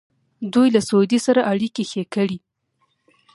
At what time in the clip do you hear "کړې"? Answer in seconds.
2.13-2.37